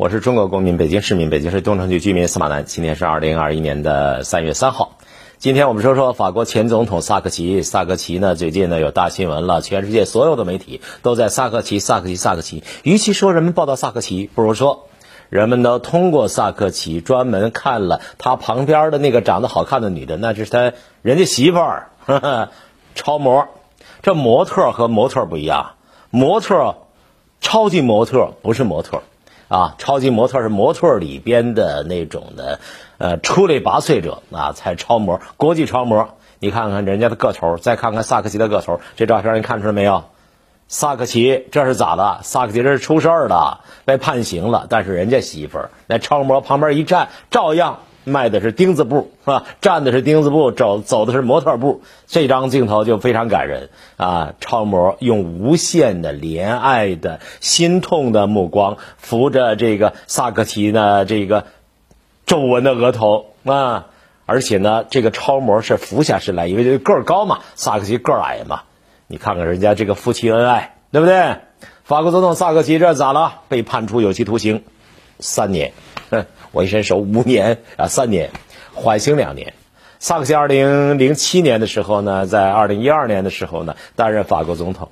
[0.00, 2.64] 我是中国公民，北京市民，北京市东城区居民司马南。
[2.64, 4.96] 今天是二零二一年的三月三号。
[5.36, 7.62] 今天我们说说法国前总统萨科齐。
[7.62, 12.64] 萨科齐呢，最近呢有大新闻了，全世界所有的媒体都在萨科齐、萨科齐、萨科齐。
[12.82, 14.88] 与其说人们报道萨科齐，不如说
[15.28, 20.72] 人们都通过萨科齐专门看了他旁边的那个长得好看的女的，那就是他
[21.02, 21.90] 人家媳妇儿，
[22.94, 23.48] 超模。
[24.00, 25.72] 这模特和模特不一样，
[26.08, 26.76] 模特，
[27.42, 29.02] 超级模特不是模特。
[29.50, 32.60] 啊，超级模特是模特里边的那种的，
[32.98, 36.16] 呃，出类拔萃者啊，才超模，国际超模。
[36.38, 40.04] 你看看人家的个头，再看看萨克奇的个头，这照片你看出来没有？
[40.68, 42.20] 萨克奇这是咋的？
[42.22, 44.66] 萨克奇这是出事儿了，被判刑了。
[44.70, 47.80] 但是人家媳妇儿那超模旁边一站，照样。
[48.04, 49.44] 迈的是钉子步，是吧？
[49.60, 51.82] 站的是钉子步，走走的是模特步。
[52.06, 54.34] 这张镜头就非常感人啊！
[54.40, 61.46] 超模用无限的怜爱的心痛的目光扶着这个萨克齐呢，这个
[62.26, 63.86] 皱纹的额头啊！
[64.26, 68.62] 而且呢，这个超模是俯下身来，因为这个个高嘛，萨克齐个矮嘛。
[69.08, 71.36] 你看看人家这个夫妻恩爱，对不对？
[71.82, 73.40] 法国总统萨克齐这咋了？
[73.48, 74.62] 被判处有期徒刑
[75.18, 75.72] 三年。
[76.52, 78.30] 我一伸手五年啊，三年，
[78.74, 79.54] 缓刑两年。
[79.98, 84.90] 萨克齐二零零七年的时候呢，在二零一二年的时候呢，担任法国总统。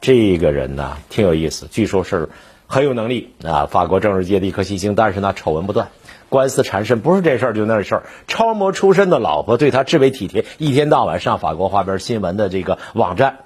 [0.00, 2.28] 这个人呢，挺有意思，据说是
[2.66, 4.94] 很有能力啊，法国政治界的一颗新星。
[4.94, 5.88] 但是呢，丑闻不断，
[6.28, 8.02] 官司缠身，不是这事儿就那事儿。
[8.28, 13.40] 超模出身的老婆对他至为体贴，一天到晚上法国花边新闻的这个网站。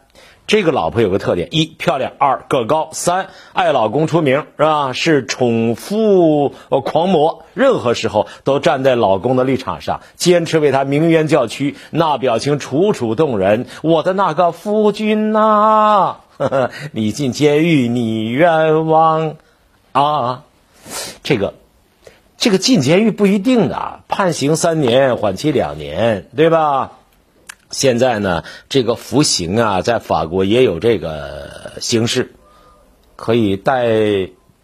[0.47, 4.93] 这个老婆有个特点：一漂亮，二个高，三爱老公出名，是吧？
[4.93, 13.67] 是宠夫狂魔，任何时候都站在老公的立场上，坚持为他鸣冤叫屈，那表情楚楚动人。
[13.83, 16.19] 我的那个夫君呐，
[16.93, 19.37] 你进监狱你冤枉
[19.93, 20.43] 啊！
[21.23, 21.55] 这个，
[22.37, 26.93] 这个进监狱不一定的，判刑三年，缓期两年，对吧？
[27.75, 32.33] 现在呢，这个服刑啊，在法国也有这个形式，
[33.17, 33.89] 可以带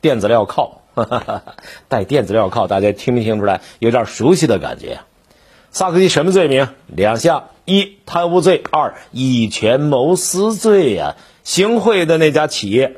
[0.01, 0.83] 电子镣铐，
[1.89, 3.63] 带电子镣铐，大家听没听出来？
[3.81, 5.01] 有点熟悉的感觉。
[5.73, 6.69] 萨科齐什么罪名？
[6.87, 11.17] 两项：一贪污罪，二以权谋私罪呀。
[11.43, 12.97] 行贿的那家企业，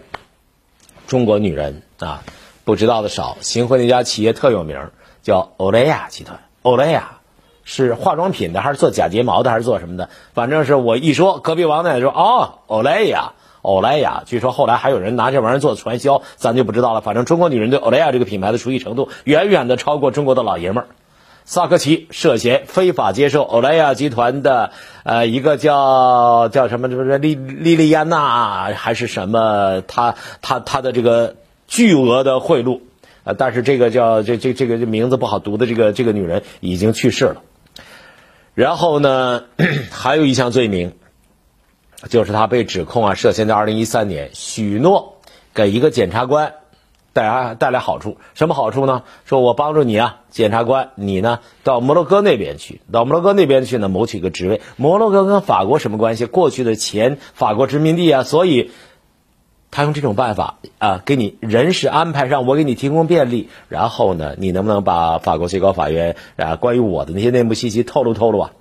[1.07, 2.23] 中国女人啊，
[2.65, 3.39] 不知道的少。
[3.41, 4.91] 行贿那家企业特有名，
[5.23, 7.22] 叫欧莱雅集团，欧莱雅。
[7.65, 10.09] 是化妆品的，还是做假睫毛的，还是做什么的？
[10.35, 17.01] 反正是我一说，隔壁王奶奶说：“哦，欧莱雅，欧莱雅。”据说后来还有人拿这玩意儿做传销，咱就不知道了。
[17.01, 20.87] 反正中国女人对欧莱雅这个品牌的熟悉程度，远远的超过中国的老爷们儿。
[21.45, 24.71] 萨科齐涉嫌非法接受欧莱雅集团的
[25.03, 31.35] 呃一个叫叫什么什么莉莉莉安娜还是什么，他他他的这个
[31.67, 32.79] 巨额的贿赂
[33.25, 37.43] 呃，但是这个叫这这这个名字不好读的这个这个女人已经去世了。
[38.55, 39.45] 然后呢，
[39.91, 40.93] 还有一项罪名，
[42.09, 45.19] 就是他被指控啊，涉嫌在二零一三年许诺
[45.55, 46.55] 给一个检察官
[47.13, 49.03] 带来带来好处，什么好处呢？
[49.25, 54.61] 说我帮助你啊，检察官，你呢到摩洛哥那边去，到摩洛哥那边去呢谋取一个职位。
[54.77, 56.27] 摩洛哥跟法国什么关系？
[56.27, 58.71] 过去的前法国殖民地啊，所以。
[59.73, 63.49] 他用这种办法啊，给你人事安排上，我给你提供便利。
[63.69, 68.53] 然后呢，你能不能把法国最高法院啊关于我的那些内幕信息透露透露啊？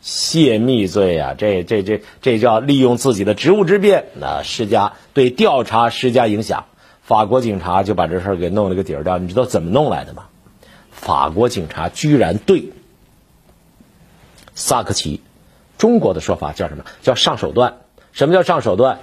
[0.00, 6.66] 泄密罪啊，这这这这叫利用自己的职务之便，那施加对调查施加影响。
[7.02, 9.16] 法国警察就把这事儿给弄了个底儿掉。
[9.18, 10.26] 你知道怎么弄来的吗？
[10.90, 12.72] 法国警察居然对
[14.54, 15.22] 萨克齐，
[15.78, 16.84] 中国的说法叫什么？
[17.00, 17.78] 叫上手段？
[18.12, 18.98] 什么叫上手段？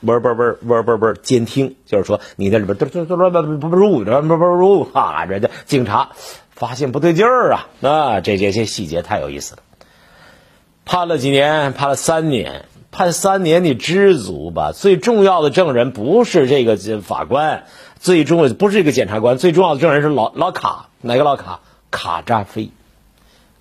[0.00, 6.10] 嗡嗡嗡嗡嗡嗡，监听就是说你在里边嘟嘟嘟嘟不不不入，嘟嘟入哈，人家警察
[6.50, 9.62] 发现不对劲儿啊，啊，这这些细节太有意思了。
[10.84, 11.72] 判了几年？
[11.72, 12.64] 判了三年。
[12.90, 14.72] 判三年，你知足吧。
[14.74, 17.64] 最重要的证人不是这个法官，
[18.00, 21.60] 最重要不是这个检察官，最重要的证人是老老卡，哪个老卡？
[21.90, 22.70] 卡扎菲。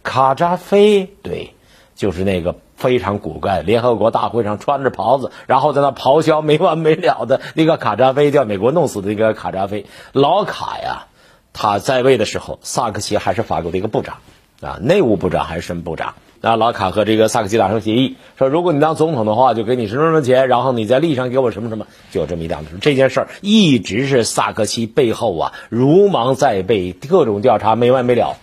[0.01, 1.53] 卡扎菲，对，
[1.93, 2.55] 就是那个。
[2.77, 11.07] 非常古怪，联合国大会上穿着袍子，然后在那咆哮没完没了的那个卡扎菲，叫美国弄死的那个卡扎菲老卡呀，
[11.53, 14.17] 他在位的时候，萨克齐还是法国的一个部长
[14.61, 16.13] 啊，内务部长还是什么部长？
[16.39, 22.77] 啊，老卡和这个萨克齐达成协议，说如果你当总统的话，就给你什么什么钱，然后你在利上给我什么什么，就这么一档子。
[22.79, 28.37] 这件事儿一直是萨克齐背后啊如芒在背，各种调查没完没了。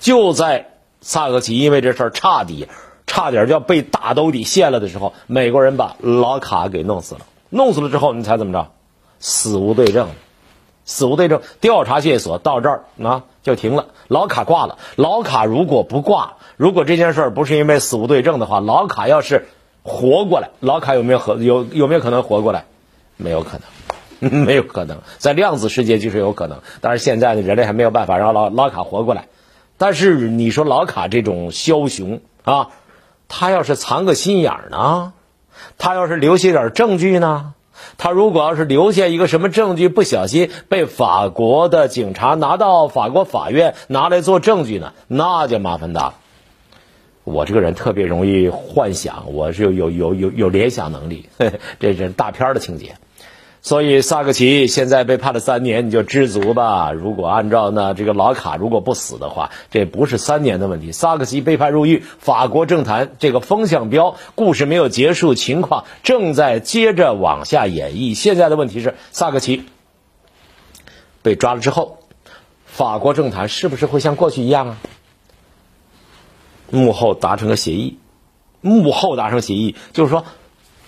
[0.00, 0.70] 就在
[1.00, 2.66] 萨克齐因为这事儿差底。
[3.10, 7.22] 差点就要被大兜底陷了的时候，美国人把老卡给弄死了。
[7.48, 8.70] 弄死了之后，你猜怎么着？
[9.18, 10.10] 死无对证，
[10.84, 13.86] 死无对证，调查线索到这儿啊就停了。
[14.06, 19.48] 老卡挂了，老卡如果不挂，如果这件事儿不是因为死无对证的话，老卡要是
[19.82, 22.66] 活过来，老卡有没有和有有没有可能活过来？
[23.16, 23.58] 没有可
[24.20, 29.26] 能，没有可能，在量子世界就是有可能，但是现在呢，人类还没有办法让老老卡活过来。
[29.78, 32.68] 但是你说老卡这种枭雄啊，
[33.32, 35.14] 他要是藏个心眼儿呢？
[35.78, 37.54] 他要是留下点证据呢？
[37.96, 46.14] 他如果要是留下一个什么证据，不小心被法国的警察拿到法国法院拿来做证据呢，那就麻烦大了。
[47.24, 51.28] 我这个人特别容易幻想，我是有有有有有联想能力，
[51.78, 52.96] 这是大片的情节。
[53.62, 56.92] 所以萨克齐现在被判了三年，你就知足吧。
[56.92, 60.92] 如果按照呢这个老卡如果不死的话，这不是三年的问题。
[60.92, 68.14] 萨克齐被判入狱，法国政坛这个风向标故事没有结束，情况正在接着往下演绎。
[68.14, 69.64] 现在的问题是，萨克齐
[71.20, 71.98] 被抓了之后，
[72.64, 74.78] 法国政坛是不是会像过去一样啊？
[76.70, 77.98] 幕后达成个协议，
[78.62, 80.24] 幕后达成协议就是说。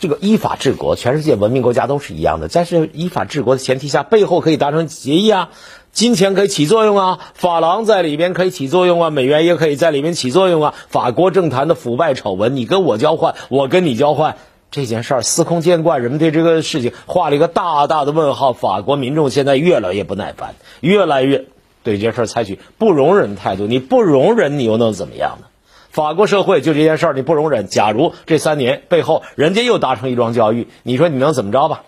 [0.03, 2.49] 这个依法治国，全世界文明国家都是一样的。
[2.49, 5.51] 在是依法治国的前提下，背后可以达成协议啊，
[5.93, 10.75] 金钱可以起作用啊，法郎在里边可以起作用啊，美元也可以在里面起作用啊。
[10.89, 14.39] 法国政坛的腐败丑闻，你跟我交换，我跟你交换，
[14.73, 18.53] 这件事儿司空见惯，人们对这个事情画了一个大大的问号。
[18.53, 21.45] 法国民众现在越来越不耐烦，越来越
[21.85, 23.69] 对这事儿采取不容忍的态度。
[23.69, 25.47] 你不容忍，你又能怎么样呢？
[25.93, 27.67] 法国社会就这件事儿，你不容忍。
[27.67, 31.83] 假如这三年背后人家又达成一桩交易，你说你能怎么着吧？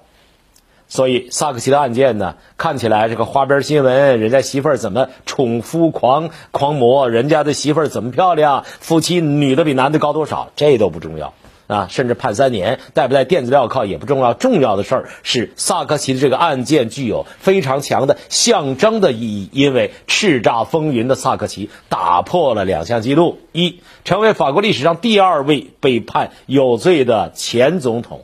[0.89, 11.33] 所以萨克齐的案件呢，看起来这个花边新闻，人家媳妇儿怎么宠夫狂狂魔，人家的媳妇儿怎么漂亮，夫妻女的比男的高多少，这都不重要。
[11.67, 28.21] 啊，甚至判三年，带不带电子镣铐也不重要，重要的事儿是萨科齐的这个案件具有非常强的象征的意义，因为叱咤风云的萨科齐打破了两项记录：一，成为法国历史上第二位被判有罪的前总统；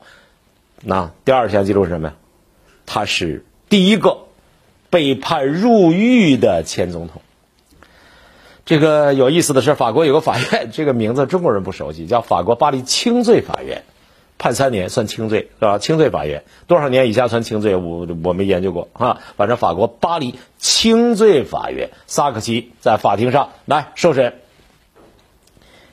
[0.83, 2.15] 那第二项记录是什么呀？
[2.87, 4.19] 他是第一个
[4.91, 7.23] 被判入狱的前总统。
[8.65, 13.83] 这个有意思的是，法国有个法院， 这个名字中国人不熟悉，叫法国巴黎轻罪法院，
[14.39, 15.79] 判三年算轻罪是吧？
[15.79, 17.75] 轻罪法院多少年以下算轻罪？
[17.75, 19.21] 我我没研究过啊。
[19.37, 24.35] 反正法国巴黎轻罪法院，萨克齐在法庭上来受审。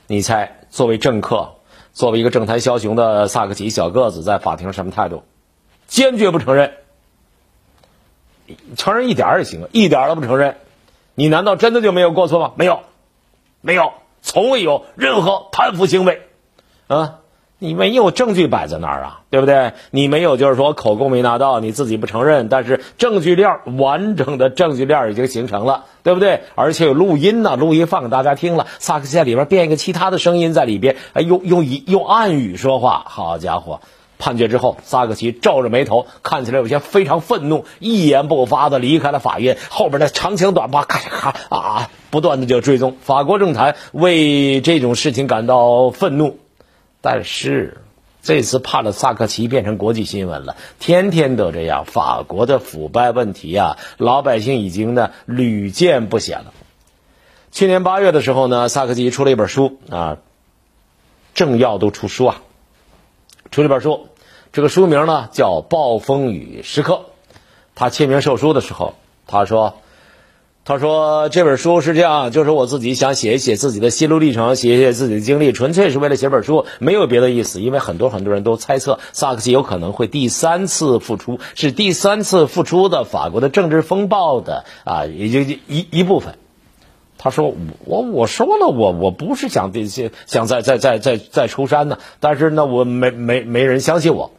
[0.06, 1.56] 你猜，作为政客，
[1.94, 5.24] 作为一个政坛枭雄的萨克齐小个子，在法庭上什么态度？
[5.88, 6.74] 坚决不承认，
[8.75, 10.58] 承认一点也行，一点都不承认。
[11.19, 12.52] 你难道真的就没有过错吗？
[12.58, 12.81] 没有，
[13.62, 16.22] 没有，从未有任何贪腐行为，
[16.86, 17.16] 啊，
[17.58, 19.74] 你没有证据摆在那儿啊，对不对？
[19.90, 23.50] 你没有，就是说口供没拿到，你自己不承认，但是证据链
[23.80, 26.44] 完整的证据链已经形成了，对不对？
[26.54, 33.81] 而且有录音呢，录音放给大家听了，萨克斯在里边变一个其他的声音在里边，哎，用用以用暗语说话，好家伙！
[34.19, 39.58] 判决之后，萨克齐皱着眉头，看起来有些非常愤怒，一言不发的离开了法院。
[39.69, 42.98] 后边的长枪短炮，咔嚓咔啊，不断的就追踪。
[43.02, 46.40] 法国政坛为这种事情感到愤怒，
[47.00, 47.78] 但是
[48.24, 51.86] 这次判了萨克齐变成国际新闻了，天天都这样。
[51.86, 56.53] 法国的腐败问题啊，老百姓已经呢屡见不鲜了。
[57.51, 60.18] 去年八月的时候呢，萨克齐出了一本书啊，
[61.36, 62.41] 政要都出书啊。
[63.50, 64.10] 出了本书，
[64.51, 66.94] 这个书名呢叫《暴风雨时刻》。
[67.75, 68.96] 他签名售书的时候，
[69.27, 69.75] 他说
[70.66, 77.62] ：“他说这本书是这样，就是我自己想写一写自己的心路历程，写一写自己的经历，纯粹是为了写本书，没有别的意思。
[77.62, 86.39] 因为很多很多人都猜测萨克齐有可能会第三次复出，是第三次复出的法国的政治风暴的啊，也就一一部分。”
[87.29, 87.53] 他说
[87.84, 92.00] ：“我我说了，我我不是想这些，想再再再再再出山呢。
[92.19, 94.31] 但是呢，我没没没人相信我。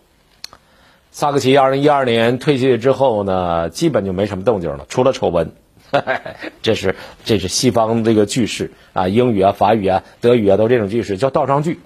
[1.11, 5.53] 萨克齐二零一二年退去之后呢，基本就没什么动静了，除了丑闻。
[6.63, 11.81] 这是这是西方这个句式啊，英语啊、法语啊、德语啊，都这种句式叫倒装句。”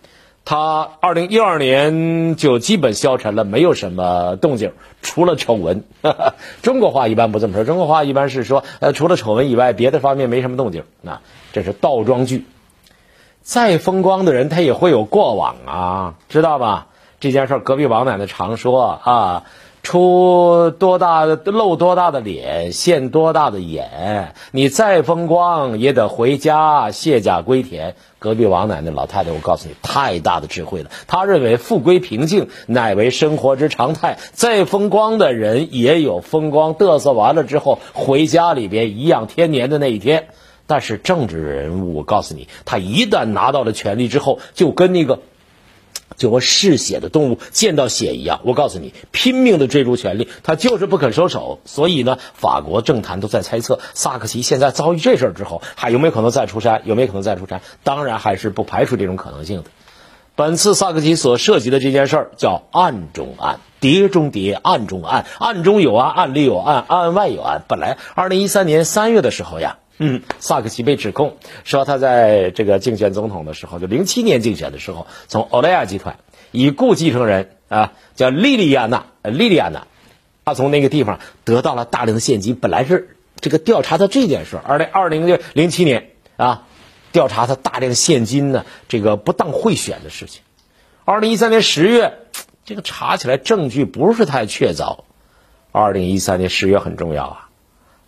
[0.45, 5.85] 他二零一二年就基本消沉了，没有什么动静，除了丑闻。
[6.63, 10.85] 中国话一般不这么说，中国话一般是说，呃，除了丑闻以外，别的方面没什么动静。
[11.01, 11.21] 那
[11.53, 12.45] 这是倒装句。
[13.43, 16.89] 再风光的人，他也会有过往啊，知道吧？
[17.21, 19.45] 这件事隔壁王奶奶常说啊，
[19.83, 27.97] 出多大的露多大的脸，现多大的眼，你再风光也得回家卸甲归田。
[28.21, 30.91] 隔壁王奶奶老太太，我告诉你，太大的智慧了。
[31.09, 40.29] 她认为富贵平静乃为生活之常态，再风光的人也有风光嘚瑟完了之后回家里边颐养天年的那一天。
[40.69, 45.19] 但是政治人物，我告诉你，他一旦拿到了权力之后，就跟那个。
[46.17, 51.61] 就和嗜血的动物见到血一样，我告诉你，拼命的追逐权力，他就是不肯收手。
[51.65, 56.83] 所以呢，法国政坛都在猜测，萨克齐现在遭遇这事儿之后，还有没有可能再出山？
[56.85, 57.61] 有没有可能再出山？
[57.83, 59.65] 当然还是不排除这种可能性的。
[60.35, 67.63] 本次萨克齐所涉及的这件事儿叫案中案，谍中谍，案中案，案中有案，案里有案，案外有案。
[67.69, 69.77] 本来二零一三年三月的时候呀。
[70.05, 76.19] 嗯，萨克齐被指控说他在这个竞选总统的时候，就零七年竞选的时候，从欧莱雅集团
[76.51, 79.87] 已故继承人啊，叫莉莉亚娜，莉莉亚娜，
[80.45, 82.57] 他从那个地方得到了大量的现金。
[82.57, 86.67] 本来是这个调查他这件事，二零二零零七年啊，
[87.13, 90.43] 调查他大量现金呢，这个不当贿选的事情。
[91.05, 92.19] 二零一三年十月，
[92.65, 95.05] 这个查起来证据不是太确凿。
[95.71, 97.49] 二零一三年十月很重要啊。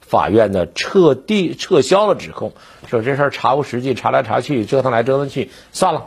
[0.07, 2.53] 法院呢彻底撤销了指控，
[2.89, 6.07] 说这事儿查无实际，查来查去，折腾来折腾去，算了。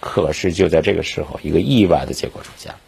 [0.00, 2.78] 可是就在这个时候，一个意外的结果出现了。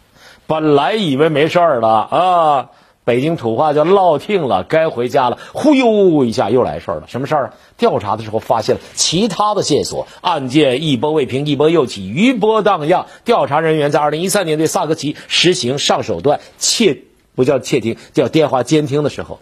[0.47, 2.69] 本来以为没事儿了啊，
[3.03, 5.37] 北京土话叫落听了，该回家了。
[5.53, 7.53] 忽悠一下又来事儿了，什么事儿啊？
[7.77, 13.07] 调查的时候发现了其他的线索，案件一波未平，一波又起，余波荡漾。
[13.25, 16.97] 调查人员在二零一三年对萨科齐实行上手段窃，
[17.35, 19.39] 不叫窃听，叫电话监听的时候。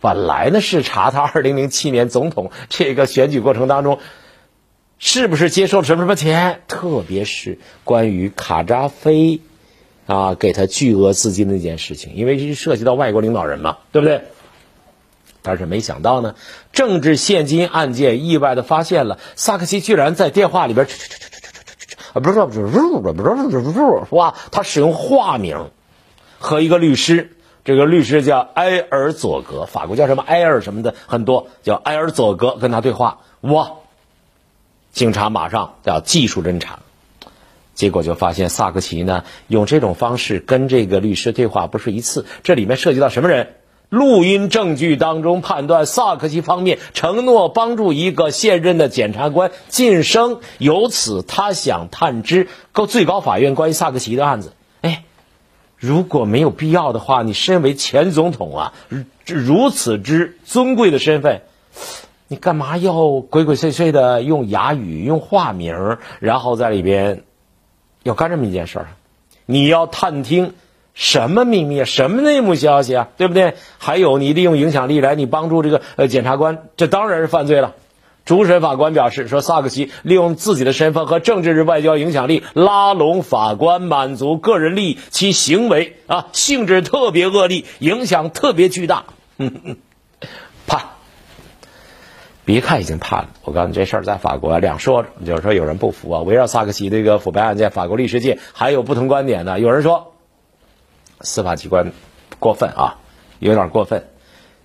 [0.00, 3.98] 本来呢是查他 二零零七年总统这个选举过程当中，
[4.98, 9.40] 是不是接受了什么什么钱，特别是关于卡扎菲
[10.06, 14.22] 啊给他巨额资金的那件事情，因为涉及到外国领导人嘛，对不对？
[15.40, 16.34] 但是没想到呢，
[16.72, 20.86] 政治现金案件意外的发现了萨克西居然在电话里边，
[22.12, 25.70] 啊不是不是不是不是不是不是哇，他使用化名
[26.38, 27.36] 和一个律师。
[27.68, 33.72] 这个律师叫埃尔佐格，法国叫什么埃尔什么的很多，叫埃尔佐格跟他对话，哇！
[34.90, 36.78] 警察马上要技术侦查，
[37.74, 43.56] 结果就发现萨克齐呢用这种方式跟这个律师对话不是一次，这里面涉及到什么人？
[43.90, 54.54] 录音证据当中判断萨克齐方面承诺帮助一个现任的检察官晋升，由此他想探知高最高法院关于萨克齐的案子。
[55.78, 58.72] 如果没有必要的话，你身为前总统啊，
[59.26, 61.42] 如此之尊贵的身份，
[62.26, 67.22] 你干嘛要鬼鬼祟祟的用哑语、用化名，然后在里边
[68.02, 68.88] 要干这么一件事儿？
[69.46, 70.54] 你要探听
[70.94, 73.08] 什么秘密、什么内幕消息啊？
[73.16, 73.54] 对不对？
[73.78, 77.76] 还有你利用影响力来你帮助这个呃检察官，这当然是犯罪了。
[78.28, 89.06] 主审法官表示说，萨克齐利用自己的身份和政治外交影响力拉拢法官，满足个人利益，其行为啊性质特别恶劣，影响特别巨大。
[90.66, 90.82] 判，
[92.44, 96.20] 别看已经判了，我告诉你这事儿在法国两说着，就是说有人不服啊。
[96.20, 99.58] 围绕萨克齐这个腐败案件，法国律师界还有不同观点呢。
[99.58, 100.12] 有人说，
[101.22, 101.92] 司法机关
[102.38, 102.98] 过分啊，
[103.38, 104.06] 有点过分。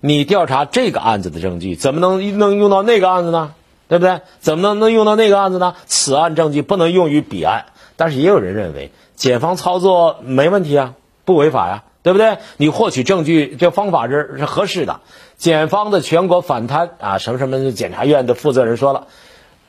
[0.06, 3.54] 你调查这个案子的证据，怎么能能用到那个案子呢？
[3.88, 4.20] 对不对？
[4.38, 5.76] 怎么能能用到那个案子呢？
[5.86, 7.64] 此案证据不能用于彼案。
[7.96, 10.94] 但是也有人认为，检方操作没问题啊，
[11.24, 12.36] 不违法呀，对不对？
[12.58, 15.00] 你获取证据这方法是是合适的。
[15.38, 19.06] 检方的全国反贪啊什么什么检察院的负责人说了，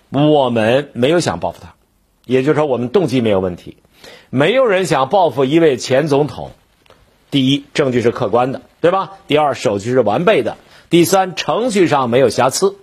[0.09, 1.75] 我们没有想报复他，
[2.25, 3.77] 也就是说我们动机没有问题，
[4.29, 6.51] 没有人想报复一位前总统。
[7.31, 9.13] 第一，证据是客观的，对吧？
[9.27, 10.57] 第二，手续是完备的。
[10.89, 12.75] 第三，程序上没有瑕疵。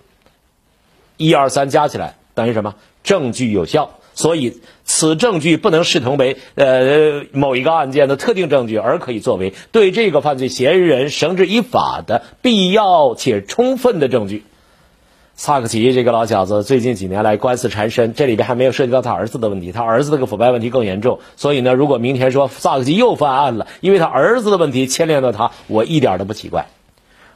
[1.16, 2.74] 一二三加起来等于什么？
[3.04, 3.98] 证据有效。
[4.14, 14.44] 所以，此证据不能视同为呃某一个案件的特定证据，而可以作为对这个犯罪嫌疑人绳之以法的必要且充分的证据。
[15.34, 21.18] 萨克齐这个老小子最近几年来官司缠身，这里边还没有涉及到他儿子的问题，他儿子这个腐败问题更严重。
[21.36, 26.66] 所以呢，如果明天说萨克齐又犯案了，因为他儿子的问题牵连到他，我一点都不奇怪。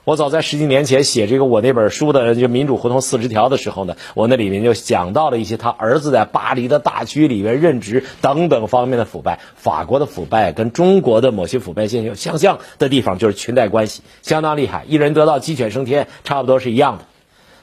[0.05, 9.41] 我早在十几年前写这个我那本书的就《民主胡同四十条》的时候呢，我那里面就讲到了一些他儿子在巴黎的大区里面任职等等方面的腐败。
[9.57, 17.05] 法国的腐败跟中国的某些腐败现象相像的地方，就是裙带关系相当厉害，一人得道鸡犬升天，差不多是一样的。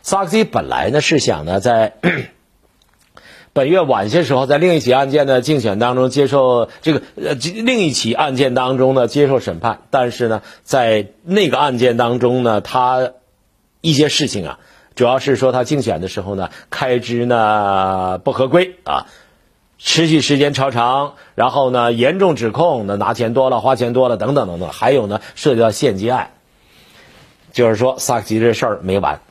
[0.03, 1.93] 萨克齐本来呢是想呢在
[3.53, 13.12] 本月晚些时候，在另一起案件的竞选当中接受这个呃另一起案件当中呢接受审判，但是呢，在那个案件当中呢，他
[13.79, 14.60] 一些事情啊，
[14.95, 19.05] 主要是说他竞选的时候呢开支呢不合规啊，
[19.77, 26.31] 持续时间超长，然后呢严重指控呢拿钱多了、花钱多了等等等等，还有呢涉及到现金案，
[27.53, 29.22] 就是说萨克齐这事儿没完。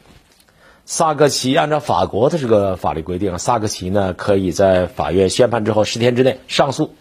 [0.84, 6.94] 萨克齐按照法国的这个法律规定，萨克齐呢可以在法院宣判之后十天之内上诉。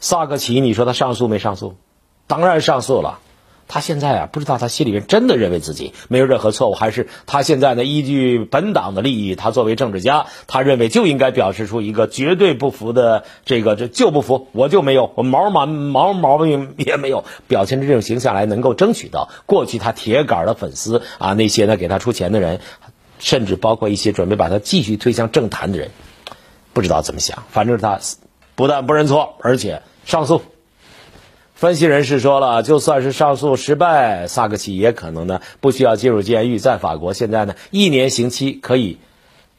[0.00, 1.74] 萨克齐，你说他上诉没上诉？
[2.26, 3.18] 当然上诉了。
[3.70, 22.60] 他现在啊，不知道他心里面真的认为自己没有任何错误，还是他现在呢依据本党的利益，他作为政治家，他认为就应该表示出一个绝对不服的这个这就不服，我就没有我毛毛毛毛病也没有，表现出这种形象来，能够争取到过去他铁杆的粉丝啊，那些呢给他出钱的人。
[23.18, 25.90] 甚至包括一些准备把他继续推向政坛的人，
[26.72, 27.44] 不知道怎么想。
[27.50, 27.98] 反正他
[28.54, 30.42] 不但不认错，而且上诉。
[31.54, 36.58] 分析人士说了，就算是上诉失败，萨克齐也可能呢不需要进入监狱。
[36.58, 38.98] 在法国现在呢，一年刑期可以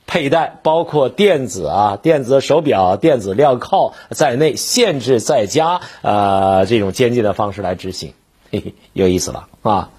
[0.08, 8.14] 佩戴包括电子啊、电子手表、电子镣铐在内，限制在家呃这种监禁的方式来执行。
[8.50, 9.90] 嘿嘿，有意思了啊！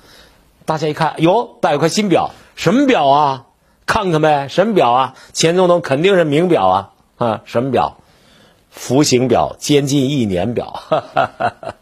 [0.65, 3.47] 大家一看，哟，戴块新表，什么表啊？
[3.93, 5.15] 看看呗，什么表啊？
[5.33, 7.41] 前总统肯定是名表啊啊！
[7.45, 7.97] 什么表？
[8.71, 10.67] 服刑表，监禁一年表。
[10.67, 11.75] 哈哈哈哈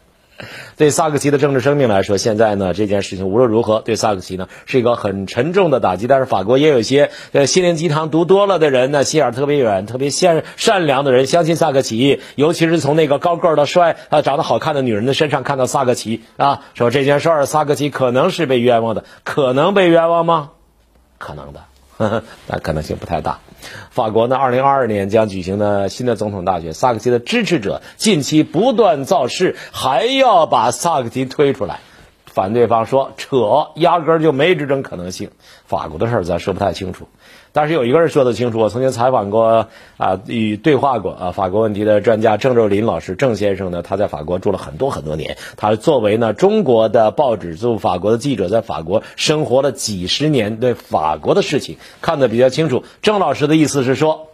[0.75, 6.07] 对萨克齐的政治生命来说，现在呢这件事情无论如何对萨克齐呢是一个很沉重的打击。
[6.07, 20.49] 但是法国也有一些呃心灵鸡汤读多了的人呢，心眼特别远、特别善善良的人，相信萨克齐，尤其是从那个高个的帅啊长得好看的女人的身上看到萨克齐啊，说这件事儿萨克齐可能是被冤枉的，可能被冤枉吗？
[21.19, 21.65] 可能的。
[22.47, 23.39] 那可能性不太大。
[23.91, 31.81] 法国呢，二零二二年将举行的新的总统大选，萨克齐的支持者近期不断造势，还要把萨克齐推出来。
[32.25, 35.31] 反对方说扯，压根儿就没执政可能性。
[35.65, 37.09] 法国的事儿咱说不太清楚。
[37.51, 52.83] 但是有一个人说的清楚，我曾经采访过啊，与对话过啊，法国问题的专家郑若林老师，郑先生呢，他在法国住了很多很多年，他作为呢中国的报纸驻法国的记者，在法国生活了几十年，对法国的事情看得比较清楚。
[53.01, 54.27] 郑老师的意思是说，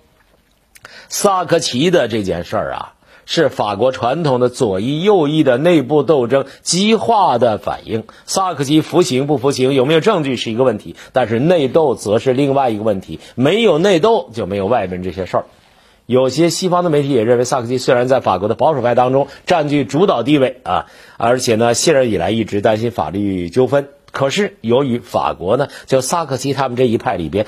[1.08, 2.92] 萨科齐的这件事儿啊。
[3.26, 8.04] 是法国传统的左翼右翼的内部斗争激化的反应。
[8.26, 13.20] 萨克齐服刑不服刑，有没有证据是一个问题，但是内斗则是另外一个问题。
[13.36, 15.46] 没有内斗，就没有外面这些事儿。
[16.06, 20.86] 有些西方的媒体也认为，萨克齐虽然在法国的保守派当中占据主导地位啊，
[21.18, 27.48] 而且呢，卸任以来一直担心法律纠纷，可是由于法国呢，就萨克齐他们这一派里边。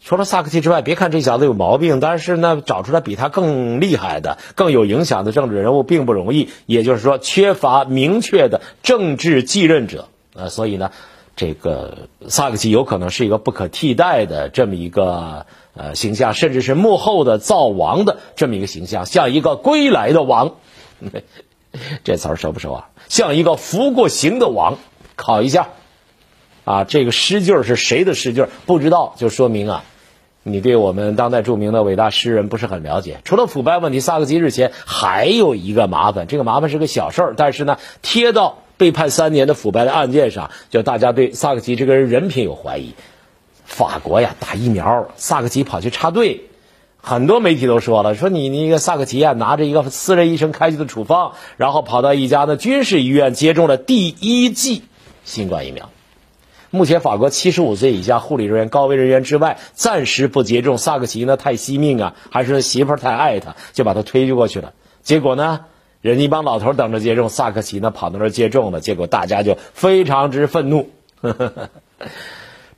[0.00, 6.48] 除了萨克齐之外，别看这小子有毛病，但是呢，找出来比他更厉害的、更有影响的政治人物并不容易。
[6.66, 10.08] 也就是说，缺乏明确的政治继任者。
[10.34, 10.92] 呃，所以呢，
[11.36, 20.54] 这个萨克齐有可能是一个不可替代的这么一个呃形象，甚至是幕后的造王的这么一个形象，像一个归来的王。
[22.04, 22.88] 这词儿熟不熟啊？
[23.08, 24.78] 像一个服过刑的王。
[25.20, 25.70] 考一下，
[26.68, 28.44] 啊，这个诗句是谁的诗句？
[28.66, 29.84] 不知道就说明啊。
[30.42, 33.20] 你对我们当代著名的伟大诗人不是很了解。
[33.24, 42.92] 除了腐败问题，萨克齐日前还有一个麻烦，这个麻烦是个小事儿，但是呢，贴到被判三年的腐败的案件上，就大家对萨克齐这个人人品有怀疑。
[43.64, 46.42] 法国呀，打疫苗，萨克齐跑去插队，
[46.98, 54.82] 很多媒体都说了，说你那个萨克齐啊，拿着一个私人医生开具的处方，然后跑到一家的军事医院接种了第一剂
[55.24, 55.88] 新冠疫苗。
[56.70, 60.76] 目前，法国七十五岁以下护理人员、高危人员之外，暂时不接种。
[60.76, 64.74] 萨克齐呢，太惜命啊，还是媳妇儿太爱他，就把他推过去了。
[65.02, 65.60] 结果呢，
[66.02, 68.80] 人家一帮老头等着接种，萨克齐呢跑到那儿接种了。
[68.80, 70.90] 结果大家就非常之愤怒。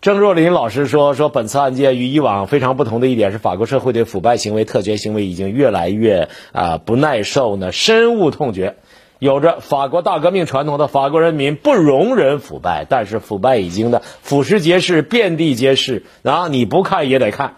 [0.00, 8.76] 郑若琳老师说：“说本次案件与以往非常不同的一点是，法国社会对腐败行为、特权行为已经越来越啊不耐受呢，深恶痛绝。”
[9.20, 16.48] 有着法国大革命传统的法国人民不容忍腐败，但是腐败已经的腐蚀皆是，遍地皆是啊！
[16.48, 17.56] 你不看也得看，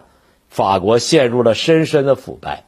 [0.49, 2.65] 法国陷入了深深的腐败。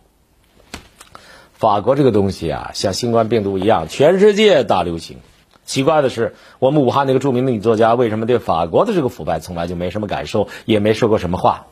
[1.52, 5.18] 法国这个东西啊，像新冠病毒一样，全世界大流行。
[5.66, 11.68] 奇怪的是，我们武汉那个著名的女作家，为什么对法国的这个腐败从来就没什么感受，也没说过什么话？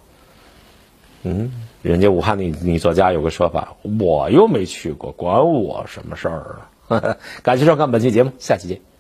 [1.24, 6.73] 嗯，人家武汉的女作家有个说法，我又没去过，管我什么事儿啊？
[7.44, 8.93] 感谢收看本期节目，下期见。